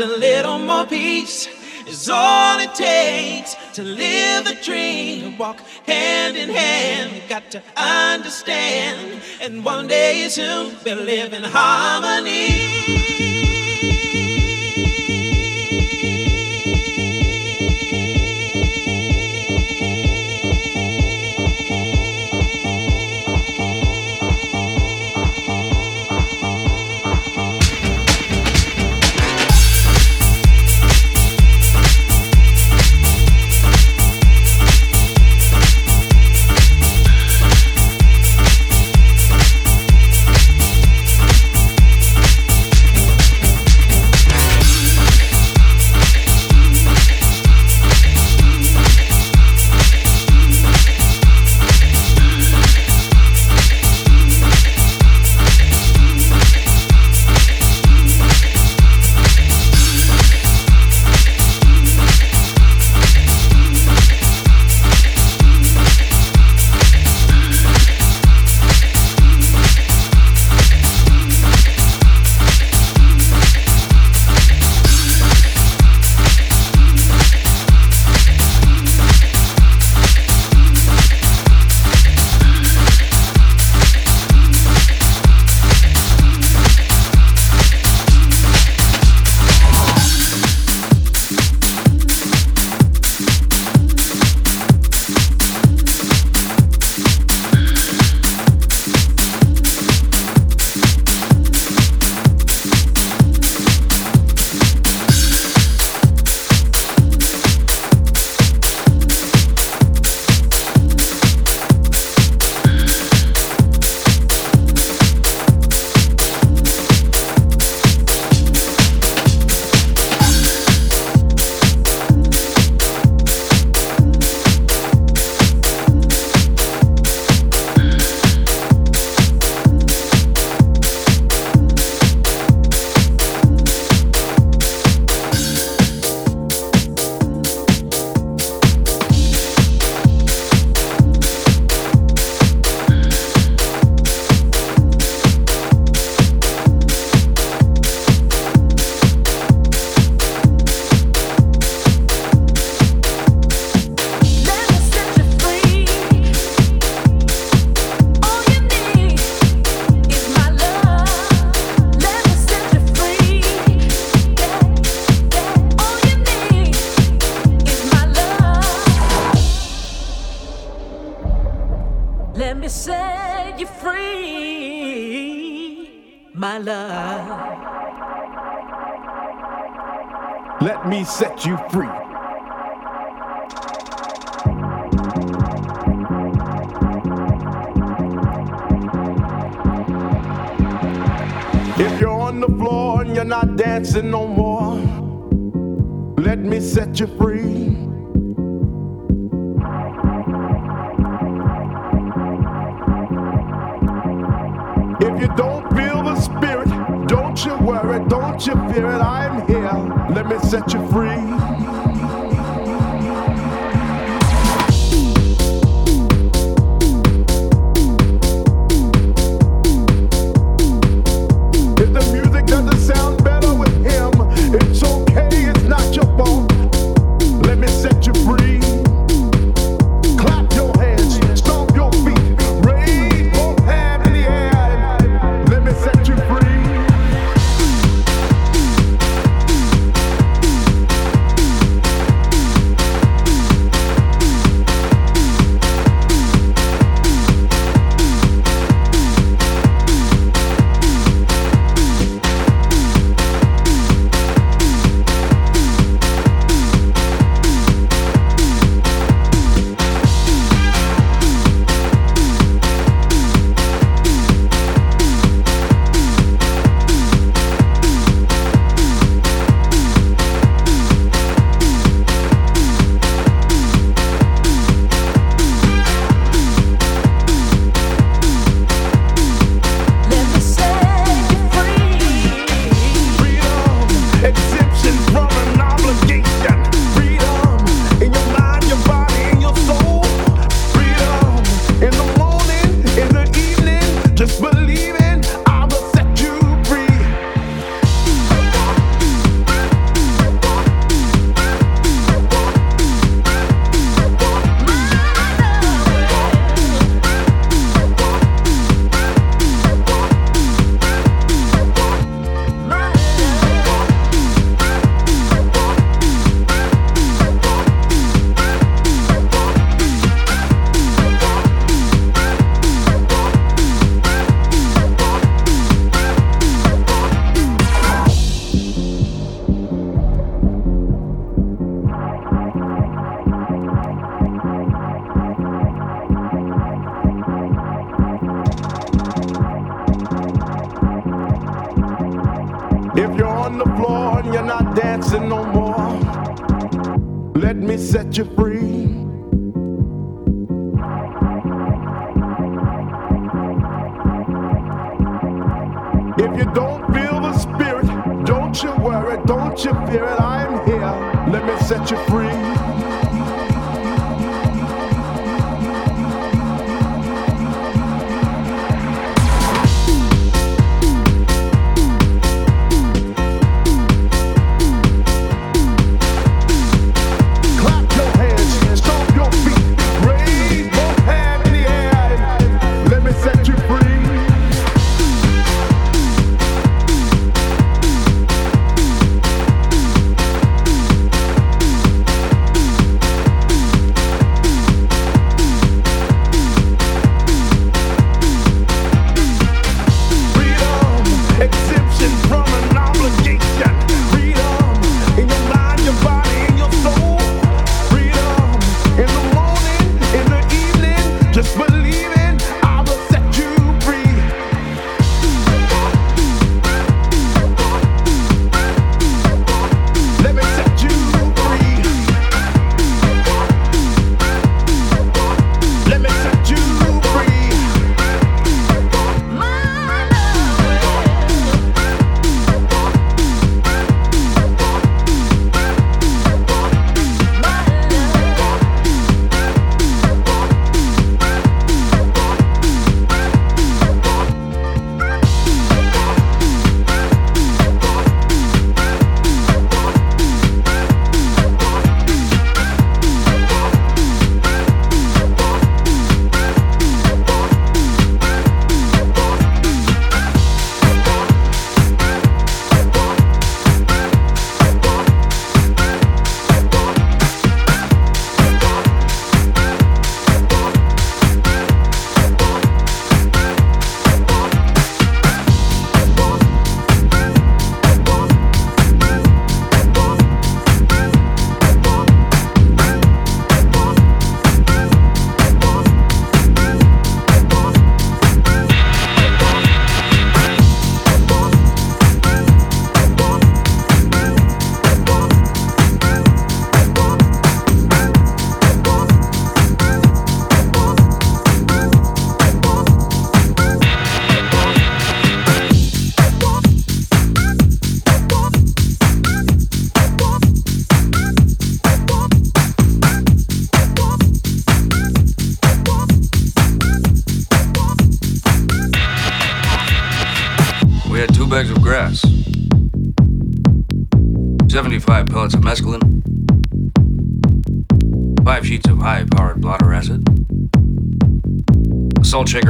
[0.00, 1.48] A little more peace
[1.84, 7.16] is all it takes to live the dream and walk hand in hand.
[7.16, 12.67] You got to understand, and one day soon we'll live in harmony.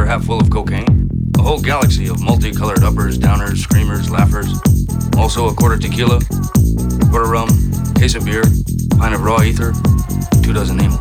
[0.09, 4.48] Half full of cocaine, a whole galaxy of multicolored uppers, downers, screamers, laughers,
[5.18, 6.18] also a quarter tequila,
[7.11, 7.48] quarter rum,
[7.94, 8.42] case of beer,
[8.96, 9.74] pint of raw ether,
[10.42, 10.98] two dozen amyl.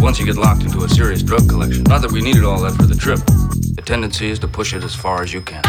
[0.00, 2.72] Once you get locked into a serious drug collection, not that we needed all that
[2.72, 3.18] for the trip,
[3.74, 5.62] the tendency is to push it as far as you can.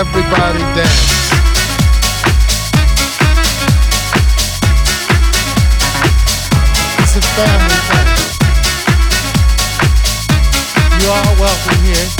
[0.00, 1.30] Everybody dance.
[7.00, 8.08] It's a family thing.
[11.02, 12.19] You are welcome here.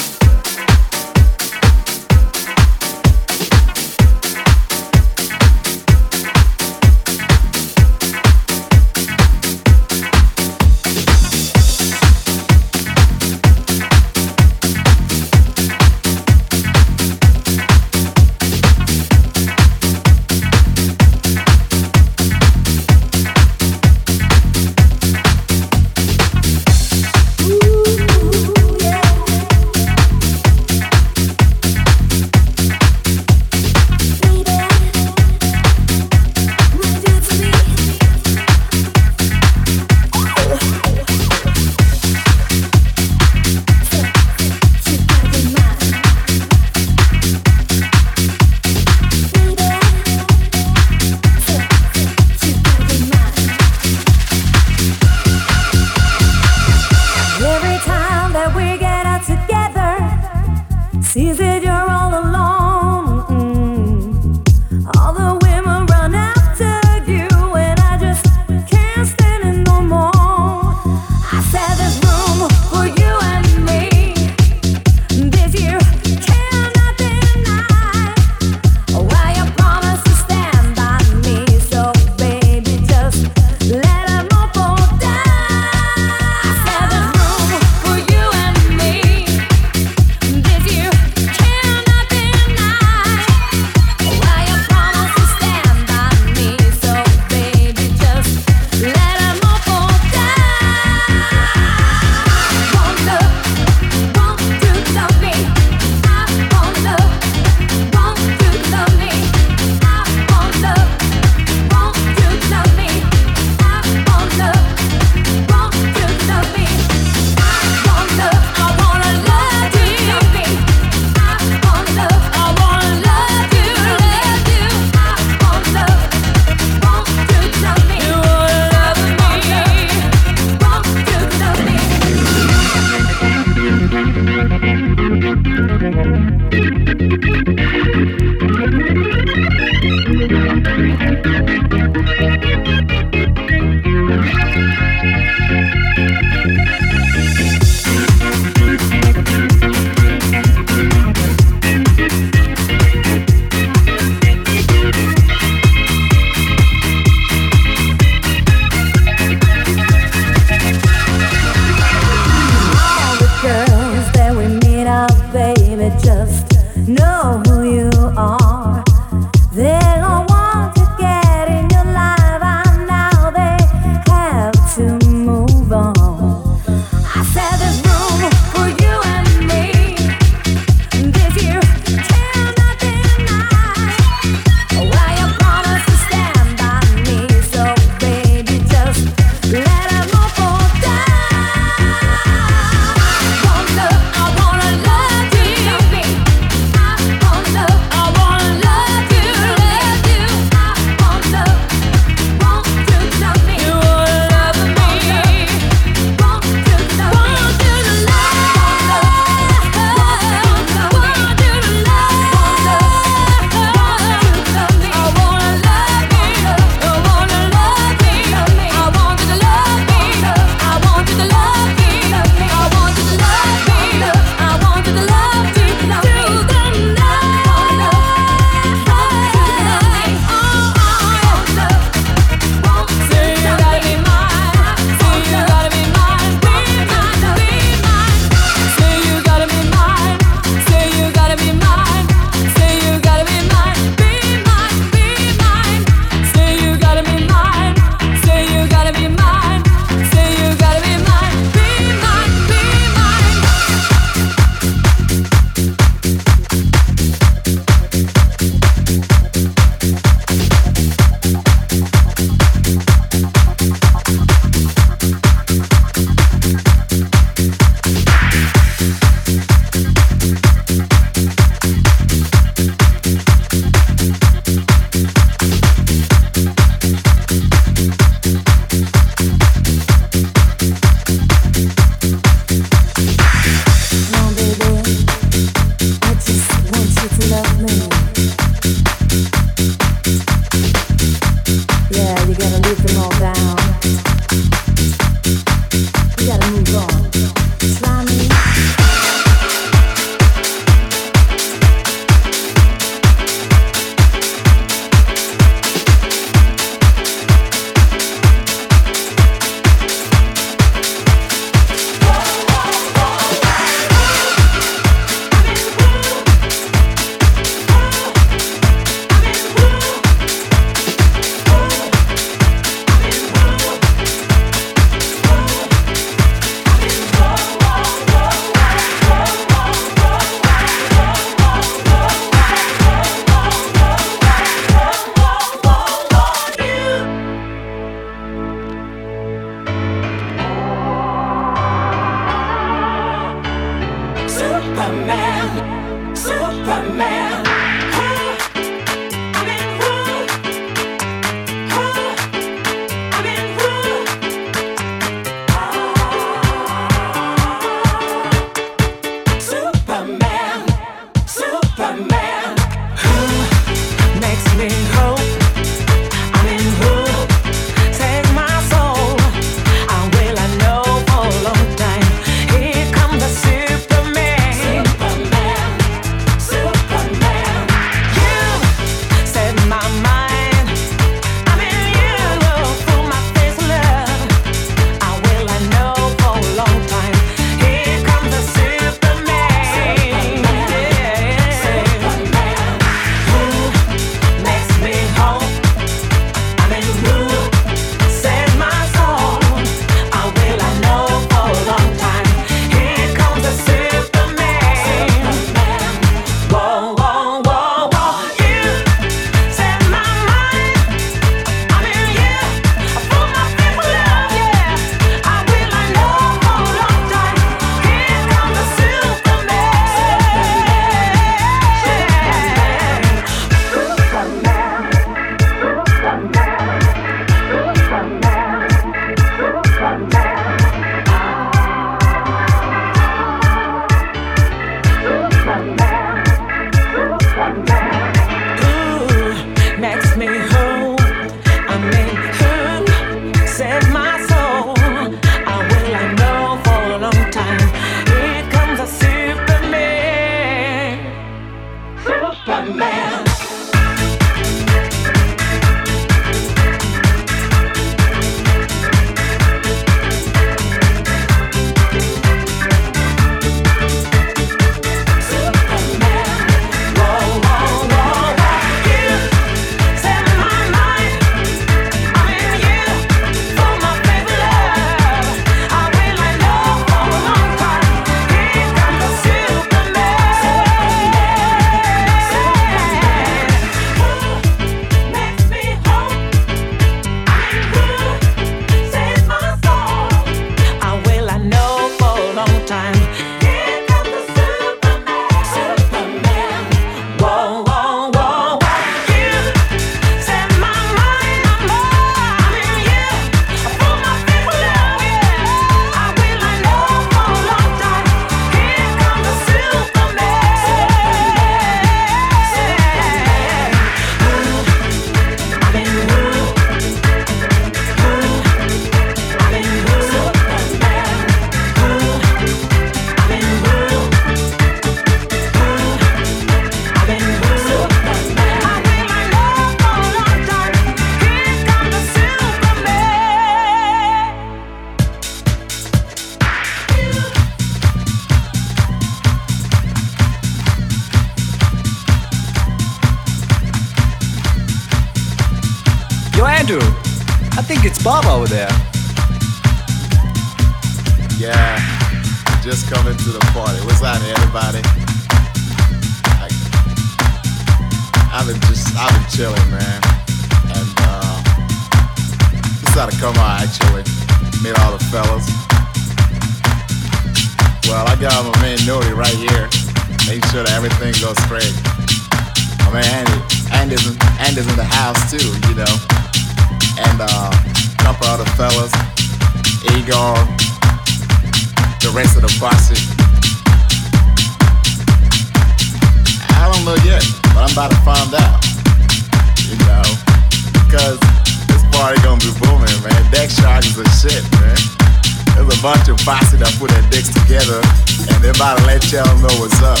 [599.30, 600.00] y'all know what's up.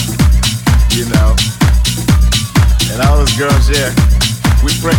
[0.90, 1.38] You know,
[2.90, 3.94] and all those girls, yeah,
[4.66, 4.96] we pray,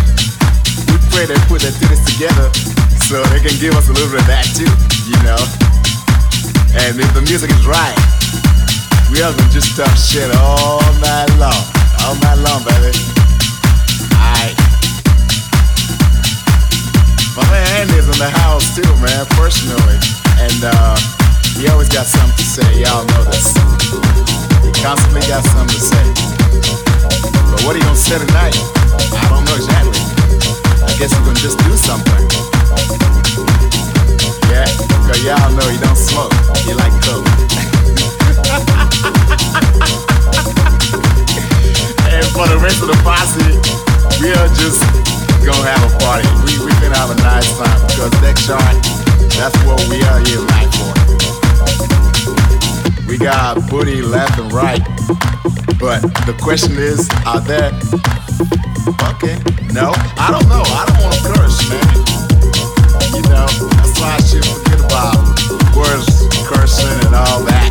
[0.88, 2.48] we pray they put their titties together
[2.96, 4.72] so they can give us a little bit of that too.
[5.04, 5.40] You know.
[6.72, 7.92] And if the music is right,
[9.12, 11.62] we are gonna just talk shit all night long.
[12.00, 12.96] All night long, baby.
[14.16, 14.56] Alright.
[17.36, 20.00] My man Andy's in the house too, man, personally.
[20.40, 20.96] And uh,
[21.60, 22.80] he always got something to say.
[22.80, 24.01] Y'all know this.
[24.82, 26.02] Constantly got something to say.
[27.54, 28.58] But what he gonna say tonight?
[29.14, 29.94] I don't know exactly.
[30.82, 32.18] I guess he's gonna just do something.
[34.50, 34.66] Yeah,
[35.06, 36.34] cause y'all know he don't smoke.
[36.66, 37.22] He like coke.
[42.10, 43.54] and for the rest of the posse,
[44.18, 44.82] we are just
[45.46, 46.26] gonna have a party.
[46.42, 48.74] We we gonna have a nice time because next shot,
[49.38, 51.21] that's what we are here tonight for.
[53.12, 54.80] We got booty left and right,
[55.76, 57.68] but the question is, are there?
[59.12, 59.36] Okay,
[59.68, 60.64] no, I don't know.
[60.64, 61.84] I don't want to curse, man.
[63.12, 63.44] You know,
[63.76, 65.20] that's why I should forget about
[65.76, 67.68] words, cursing, and all that.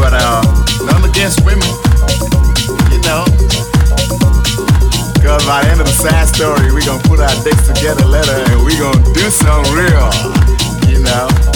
[0.00, 0.40] But uh,
[0.88, 1.68] none against women,
[2.88, 3.28] you know.
[5.20, 8.32] Cause by the end of the sad story, we gonna put our dicks together later
[8.48, 10.08] and we gonna do something real,
[10.88, 11.53] you know.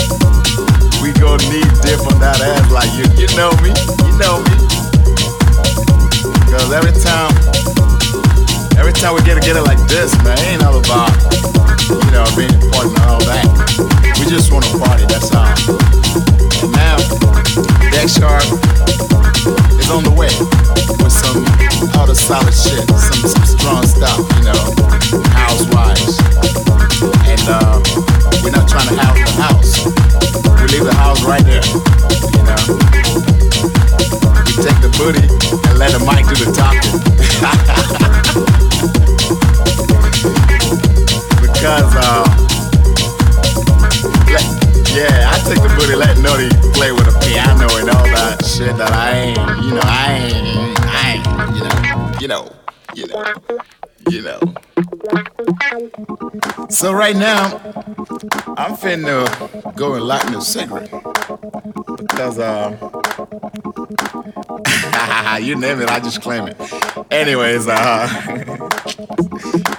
[1.21, 3.75] Gonna knee dip on that ass like you, you know me,
[4.07, 4.55] you know me.
[6.51, 7.35] Cause every time,
[8.79, 11.11] every time we get together like this, man, it ain't all about
[11.89, 13.45] you know, being important and all that.
[14.21, 15.49] We just want to party, that's all.
[16.61, 16.97] And now,
[17.91, 18.45] Dex Sharp
[19.81, 20.33] is on the way
[21.01, 21.45] with some
[21.97, 24.63] other solid shit, some, some strong stuff, you know,
[25.33, 26.19] housewives.
[27.25, 27.81] And uh,
[28.43, 30.48] we're not trying to house the house.
[30.61, 32.57] We leave the house right there, you know.
[34.63, 35.23] Take the booty
[35.69, 36.99] and let the mic do the talking.
[41.43, 42.25] because uh,
[44.95, 46.19] yeah, I take the booty, let
[46.79, 51.15] play with piano and all that shit that I ain't, you know, I ain't, I
[51.15, 51.27] ain't,
[52.21, 52.53] you know, you know,
[52.95, 53.25] you know,
[54.11, 54.41] you know.
[56.71, 57.57] So right now,
[58.57, 59.27] I'm finna
[59.77, 60.91] go and light me a cigarette
[61.99, 62.77] because uh,
[65.43, 66.57] you name it, I just claim it.
[67.11, 68.09] Anyways, uh.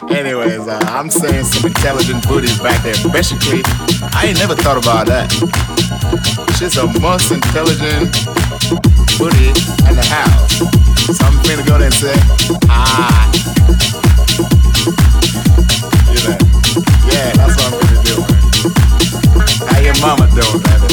[0.10, 2.96] Anyways, uh, I'm saying some intelligent booties back there.
[3.14, 3.62] Basically,
[4.14, 5.30] I ain't never thought about that.
[6.58, 8.12] She's the most intelligent
[9.20, 9.50] booty
[9.88, 10.58] in the house.
[11.16, 12.16] So I'm gonna go there and say,
[12.70, 14.19] ah.
[14.40, 16.32] You know,
[17.12, 18.24] yeah, that's what I'm gonna do.
[19.68, 20.88] How your mama doing, baby?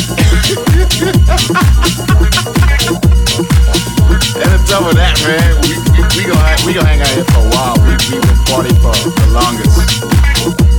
[4.34, 7.38] and on top that, man, we, we, we gonna we gonna hang out here for
[7.38, 7.78] a while.
[7.86, 9.78] We we been party for the longest.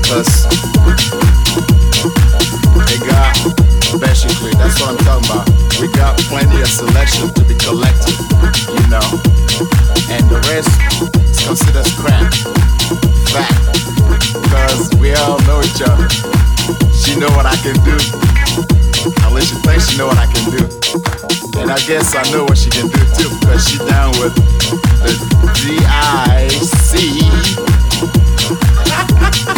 [0.03, 0.43] Cause
[2.85, 5.49] they got basically that's what I'm talking about.
[5.81, 8.13] We got plenty of selection to be collected,
[8.69, 9.05] you know.
[10.13, 10.69] And the rest
[11.29, 12.33] is considered scrap.
[13.33, 13.53] Fact.
[14.49, 16.09] Cause we all know each other.
[16.93, 17.97] She know what I can do.
[19.23, 20.63] At least she thinks she know what I can do.
[21.59, 24.35] And I guess I know what she can do too, because she down with
[25.01, 25.13] the
[25.63, 26.97] D-I-C.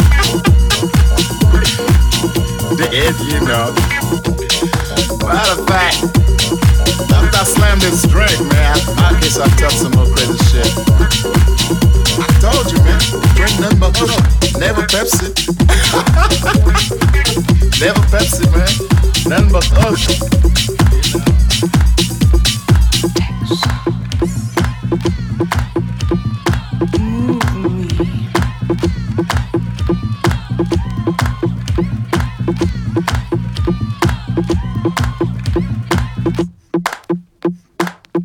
[2.76, 3.99] the Ed, you know.
[4.90, 6.02] Matter of fact,
[7.14, 10.66] after I slammed this drink, man, I, guess I touched some more crazy shit.
[12.18, 12.98] I told you, man,
[13.36, 14.16] drink nothing but Kush.
[14.58, 15.30] Never Pepsi.
[17.80, 18.68] Never Pepsi, man.
[19.28, 20.08] Nothing but Kush.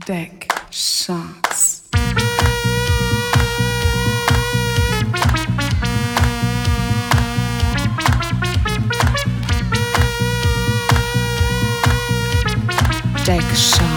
[0.06, 1.82] Deck Sharks.
[13.26, 13.95] Deck Sharks.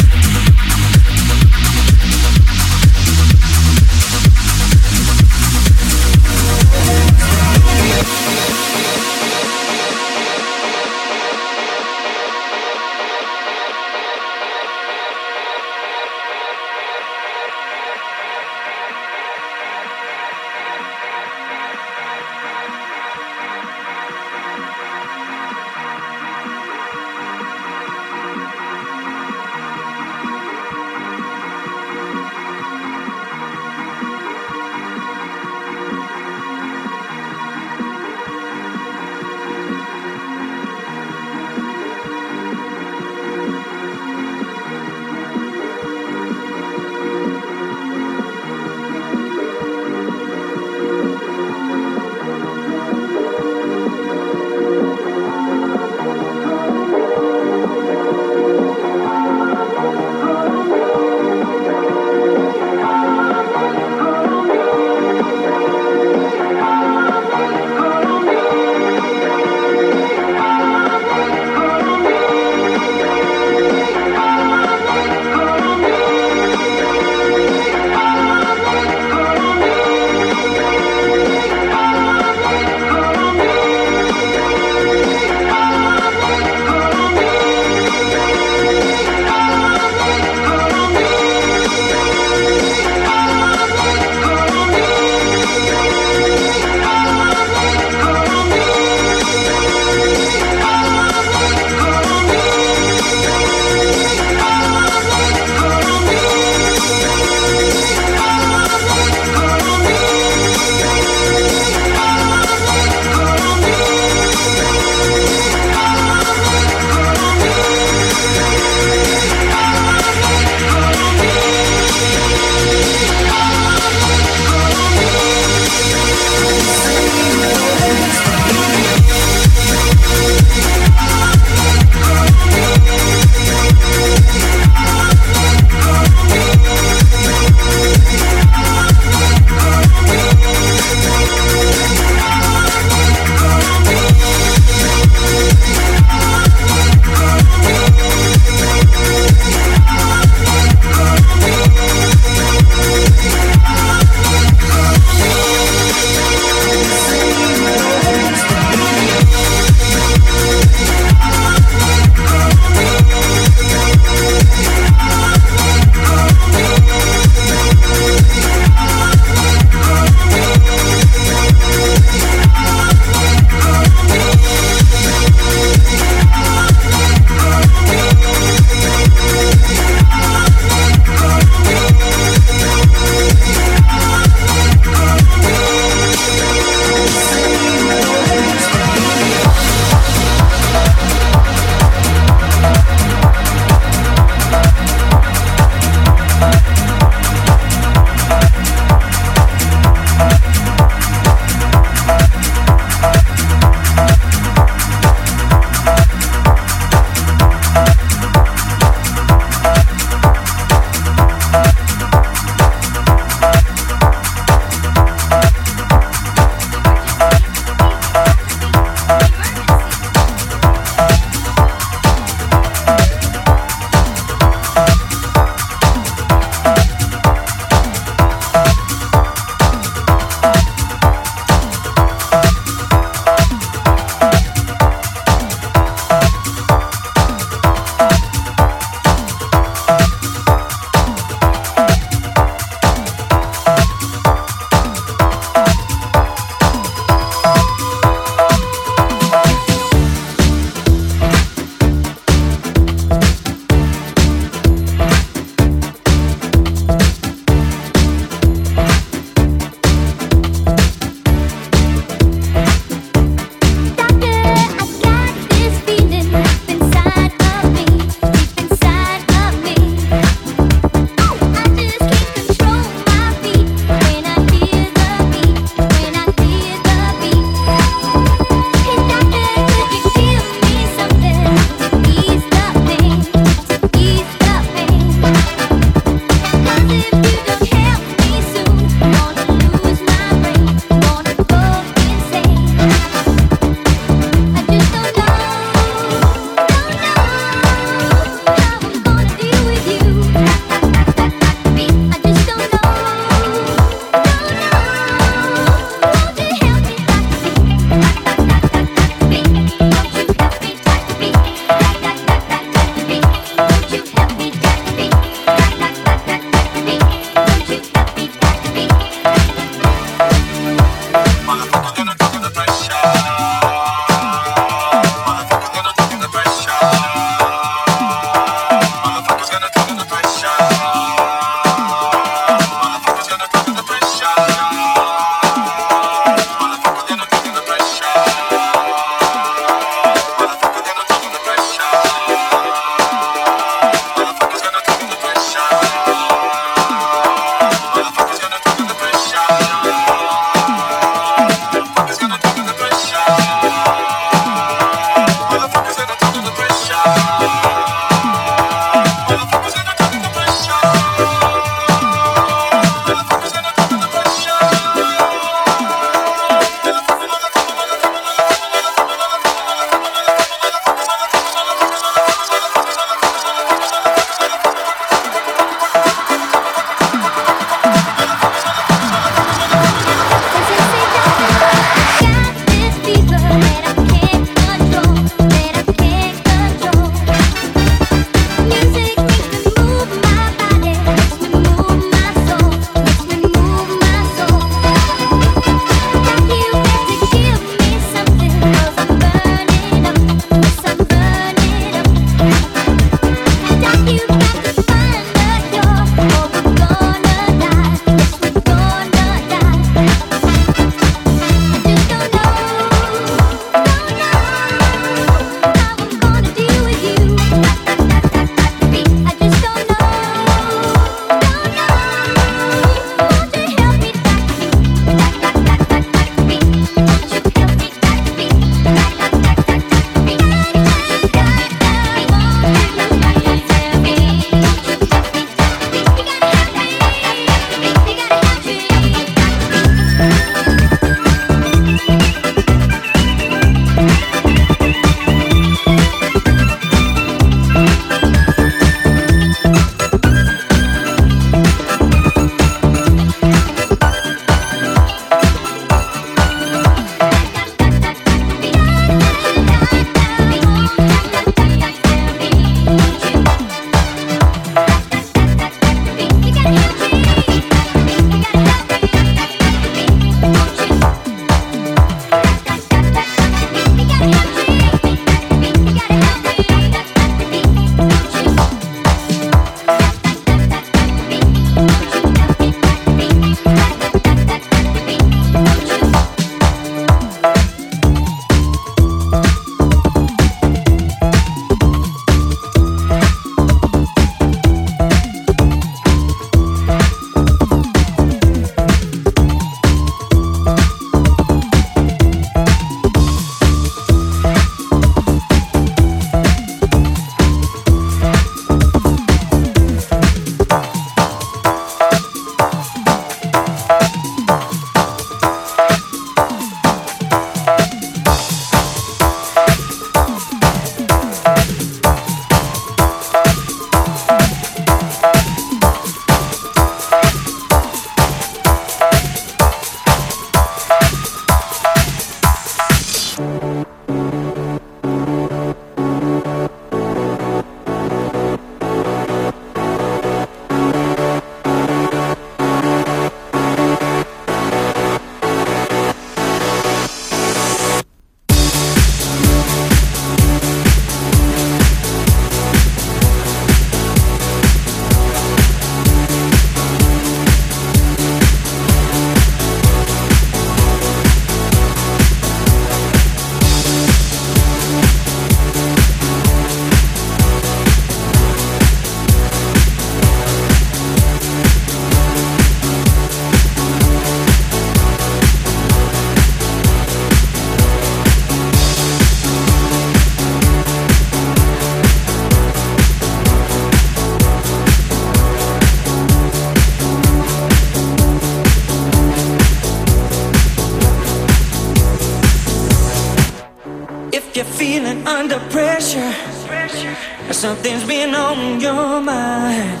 [595.92, 597.52] pressure.
[597.52, 600.00] Something's been on your mind.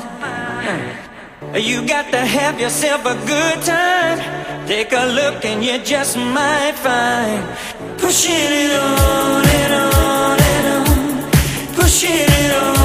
[1.54, 4.18] You got to have yourself a good time.
[4.66, 7.42] Take a look and you just might find.
[7.98, 11.74] Pushing it on and on and on.
[11.74, 12.81] Pushing it on.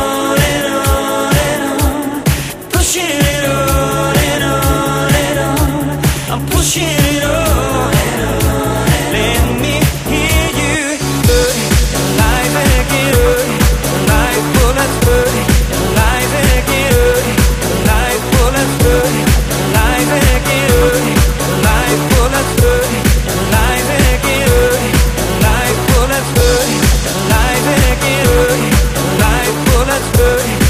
[30.27, 30.66] good.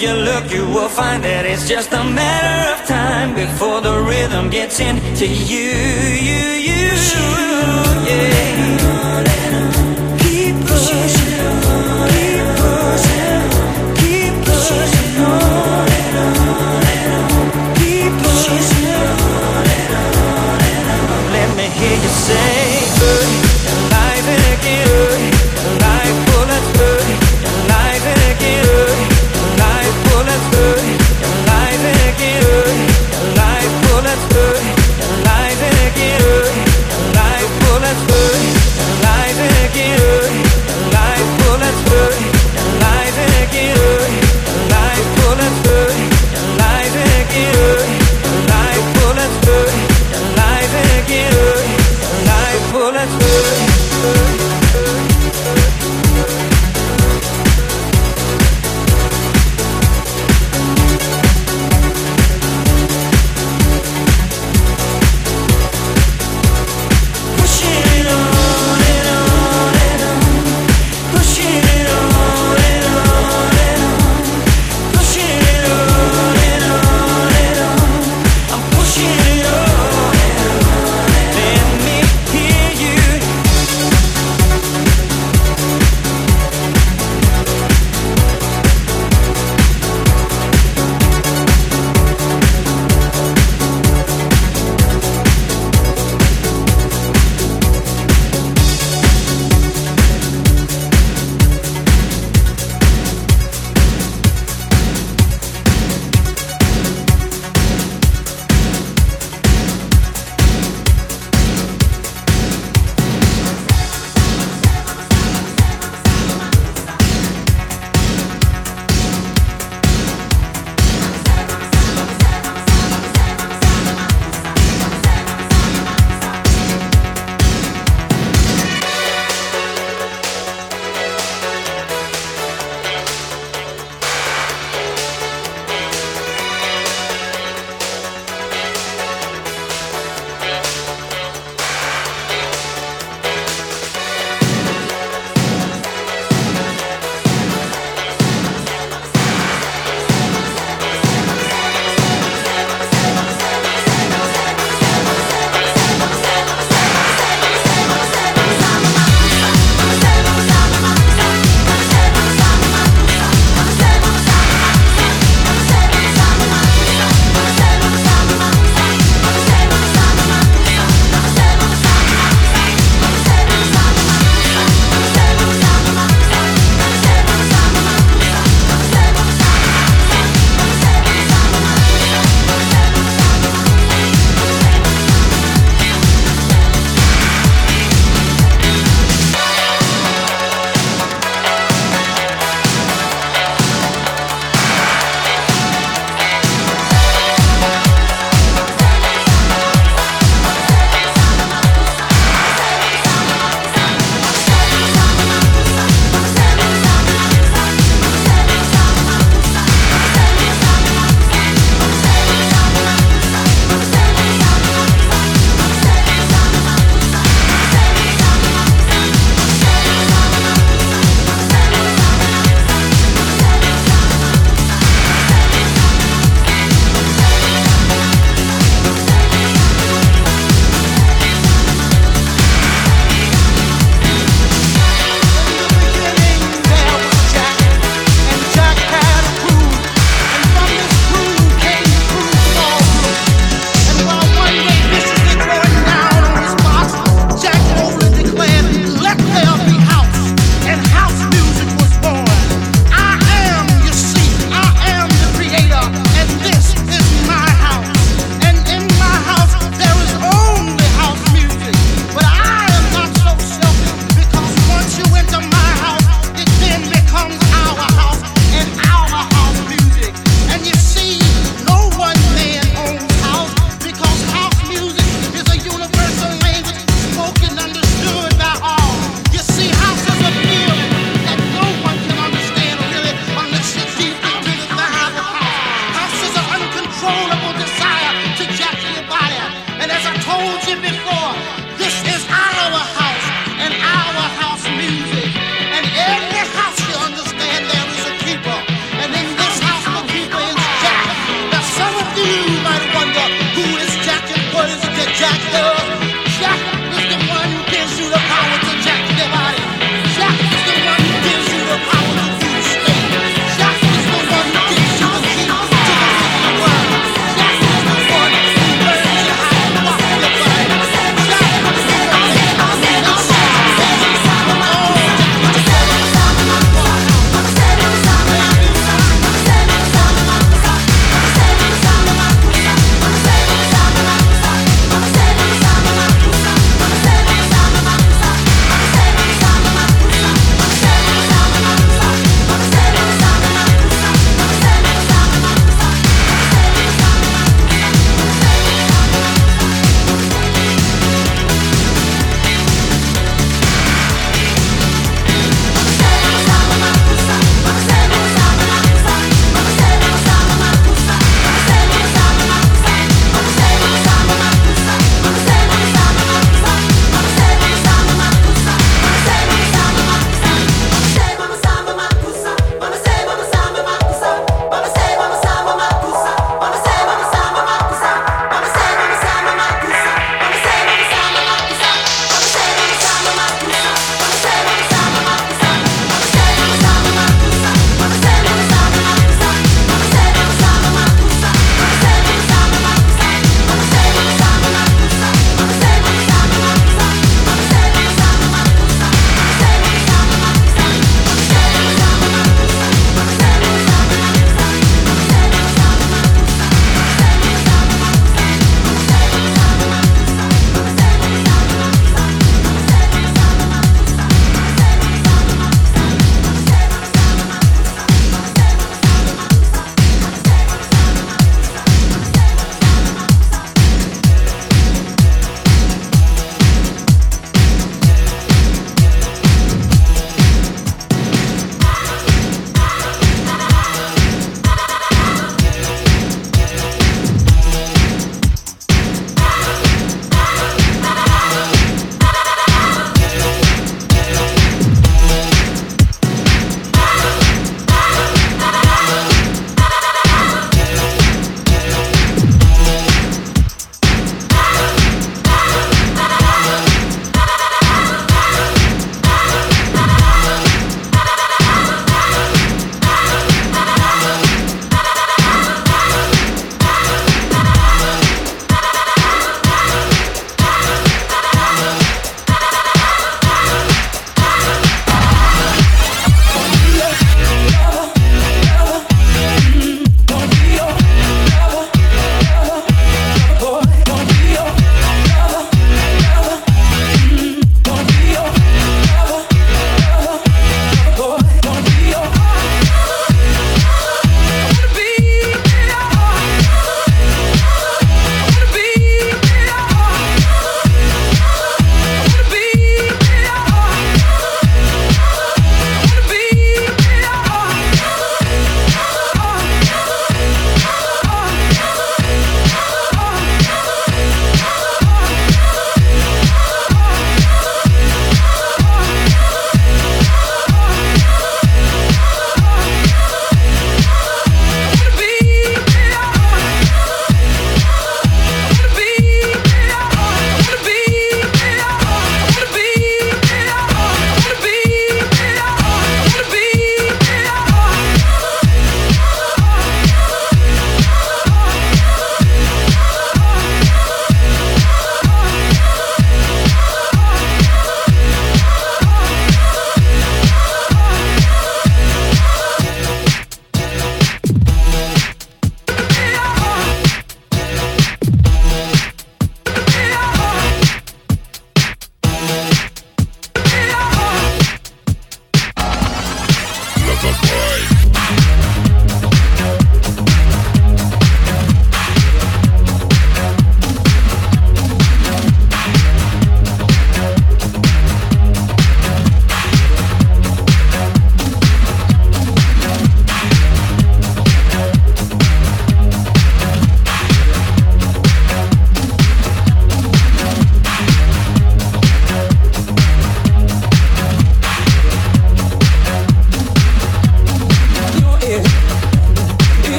[0.00, 4.48] You look, you will find that it's just a matter of time before the rhythm
[4.48, 5.74] gets into you,
[6.26, 6.88] you, you,
[8.08, 8.60] yeah.
[53.00, 53.69] that's good.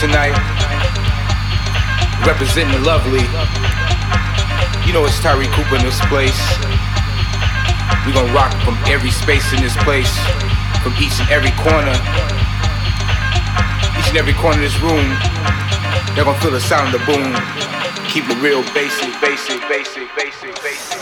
[0.00, 0.38] tonight.
[2.22, 3.26] Representing the lovely.
[4.86, 6.38] You know it's Tyree Cooper in this place.
[8.06, 10.14] We gonna rock from every space in this place,
[10.82, 11.98] from each and every corner.
[13.98, 15.06] Each and every corner of this room.
[16.14, 17.34] They're gonna feel the sound of the boom.
[18.06, 20.97] Keep it real basic, basic, basic, basic, basic.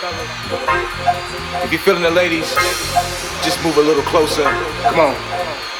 [0.00, 2.54] If you're feeling the ladies,
[3.42, 4.44] just move a little closer.
[4.82, 5.16] Come on,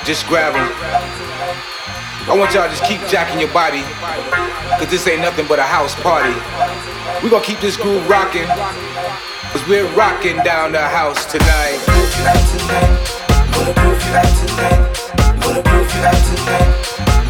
[0.05, 0.69] just grab them.
[2.27, 3.83] I want y'all to just keep jacking your body,
[4.77, 6.35] cause this ain't nothing but a house party.
[7.23, 8.49] we gonna keep this groove rocking,
[9.53, 11.79] cause we're rocking down the house tonight.
[11.87, 12.43] You tonight.
[12.43, 12.99] You tonight.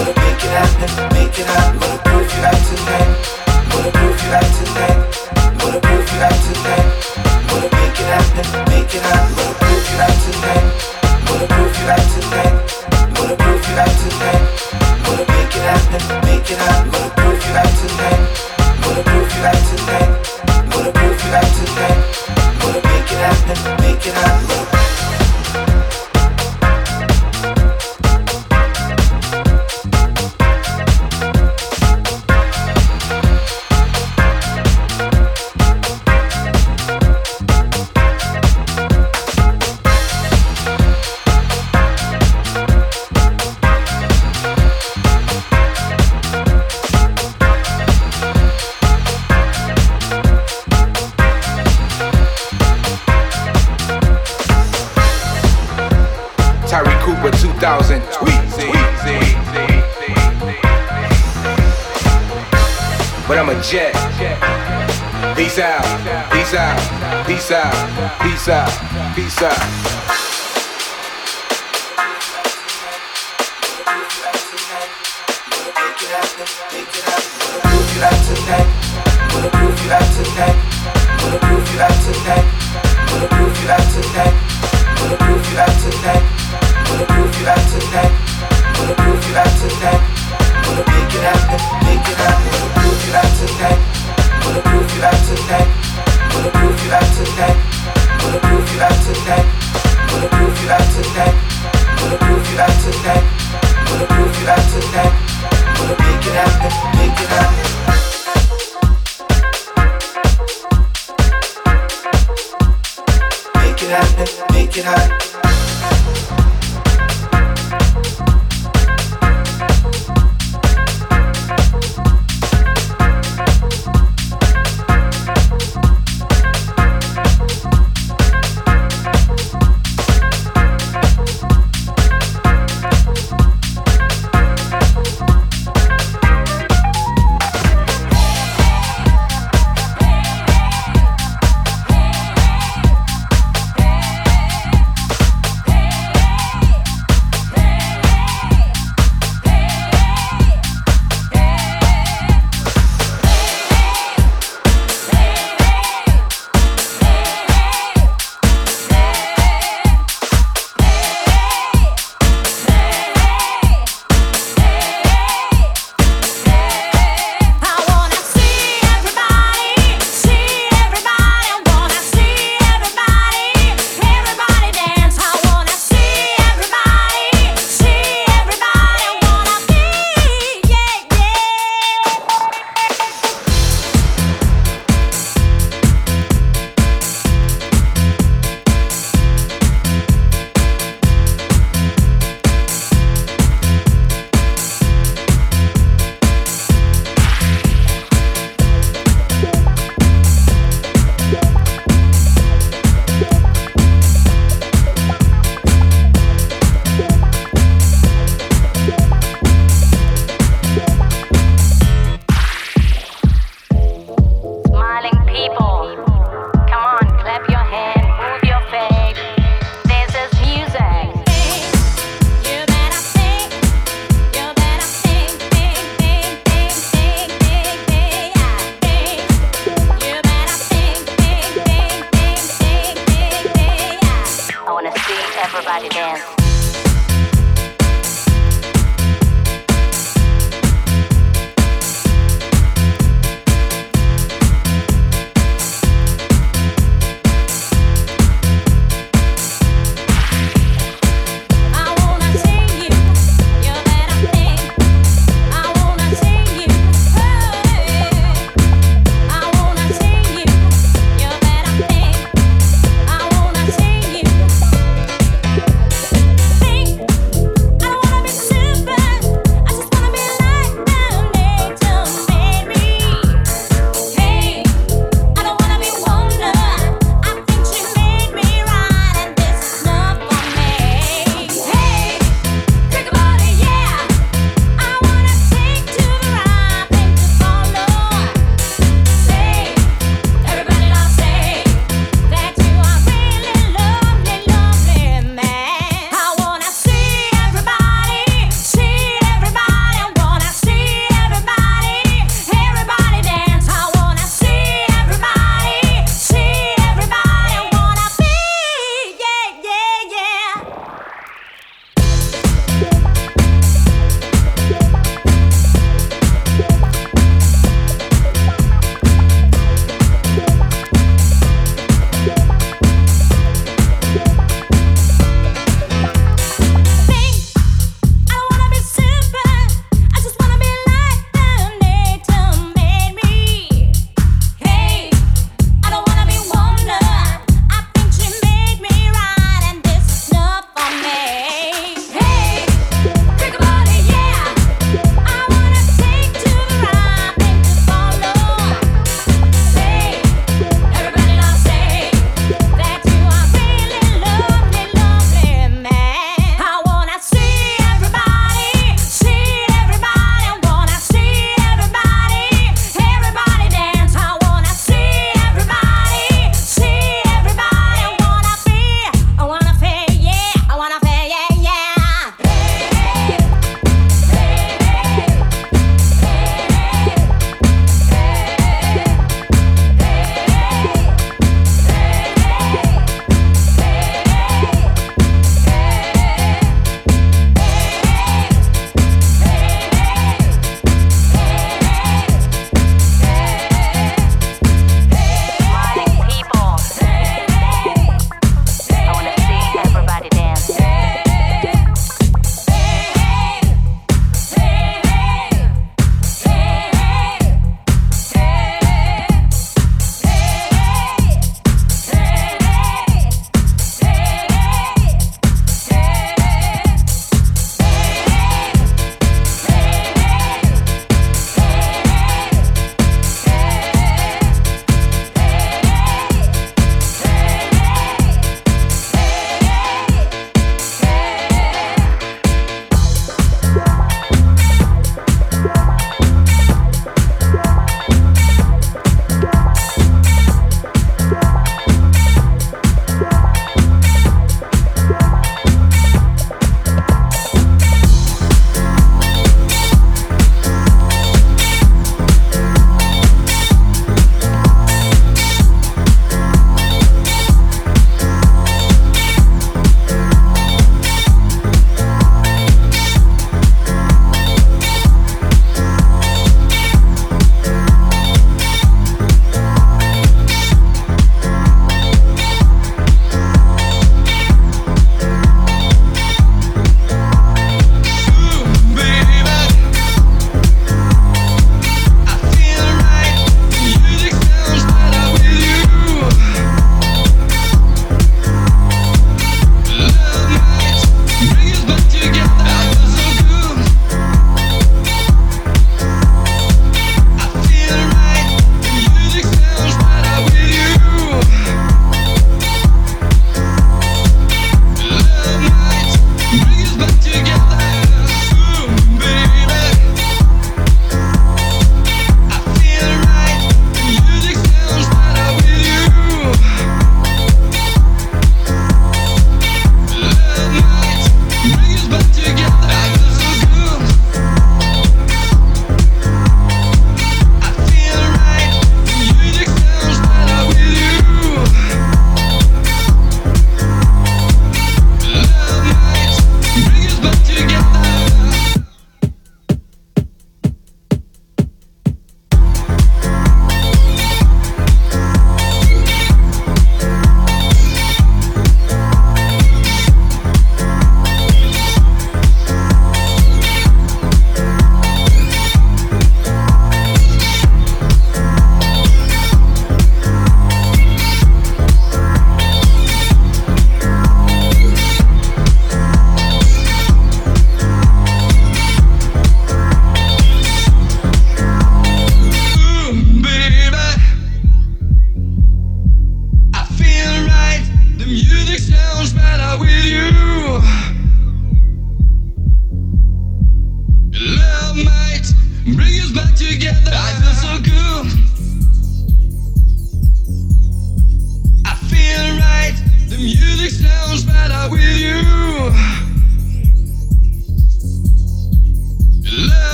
[0.00, 1.69] Make it happen, make it happen.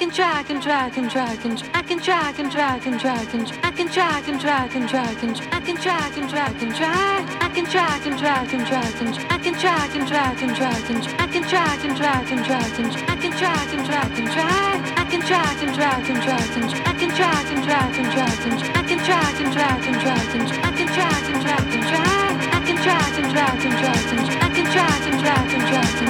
[0.00, 3.34] I can track and track and track and I can track and track and track
[3.34, 6.74] and I can track and track and track and I can track and track and
[6.74, 7.20] try.
[7.38, 10.88] I can track and track and track and I can track and track and track
[10.88, 14.30] and I can track and track and track and I can track and track and
[14.32, 14.80] try.
[14.96, 18.46] I can track and track and track and I can track and track and track
[18.48, 21.84] and I can track and track and track and I can track and track and
[21.84, 22.40] try.
[22.56, 25.92] I can track and track and track and I can track and track and track
[25.92, 26.09] and can